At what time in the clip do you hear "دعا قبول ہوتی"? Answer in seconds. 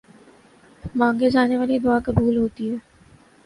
1.79-2.65